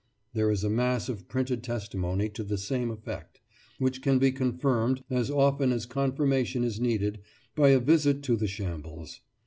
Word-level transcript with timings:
"There 0.33 0.49
is 0.49 0.63
a 0.63 0.69
mass 0.71 1.09
of 1.09 1.27
printed 1.27 1.61
testimony 1.61 2.27
to 2.29 2.43
the 2.43 2.57
same 2.57 2.89
effect, 2.89 3.39
which 3.77 4.01
can 4.01 4.17
be 4.17 4.31
confirmed, 4.31 5.03
as 5.11 5.29
often 5.29 5.71
as 5.71 5.85
confirmation 5.85 6.63
is 6.63 6.79
needed, 6.79 7.19
by 7.55 7.69
a 7.69 7.79
visit 7.79 8.23
to 8.23 8.35
the 8.35 8.47
shambles. 8.47 9.21